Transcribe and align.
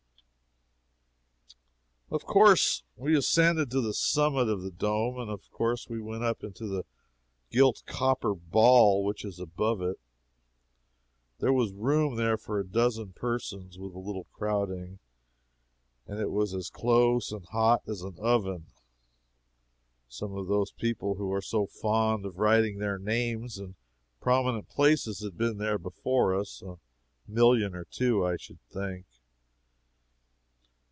Of 2.13 2.25
course 2.25 2.83
we 2.97 3.15
ascended 3.15 3.71
to 3.71 3.79
the 3.79 3.93
summit 3.93 4.49
of 4.49 4.63
the 4.63 4.69
dome, 4.69 5.17
and 5.17 5.31
of 5.31 5.49
course 5.49 5.87
we 5.87 5.99
also 6.01 6.09
went 6.09 6.23
up 6.25 6.43
into 6.43 6.67
the 6.67 6.83
gilt 7.51 7.83
copper 7.85 8.35
ball 8.35 9.05
which 9.05 9.23
is 9.23 9.39
above 9.39 9.81
it. 9.81 9.97
There 11.39 11.53
was 11.53 11.71
room 11.71 12.17
there 12.17 12.35
for 12.35 12.59
a 12.59 12.67
dozen 12.67 13.13
persons, 13.13 13.79
with 13.79 13.93
a 13.93 13.99
little 13.99 14.25
crowding, 14.33 14.99
and 16.05 16.19
it 16.19 16.31
was 16.31 16.53
as 16.53 16.69
close 16.69 17.31
and 17.31 17.45
hot 17.45 17.83
as 17.87 18.01
an 18.01 18.17
oven. 18.19 18.65
Some 20.09 20.33
of 20.35 20.47
those 20.47 20.73
people 20.73 21.15
who 21.15 21.31
are 21.31 21.41
so 21.41 21.65
fond 21.65 22.25
of 22.25 22.39
writing 22.39 22.79
their 22.79 22.99
names 22.99 23.57
in 23.57 23.75
prominent 24.19 24.67
places 24.67 25.21
had 25.23 25.37
been 25.37 25.59
there 25.59 25.77
before 25.77 26.35
us 26.35 26.61
a 26.61 26.77
million 27.25 27.73
or 27.73 27.85
two, 27.85 28.25
I 28.25 28.35
should 28.35 28.59
think. 28.69 29.05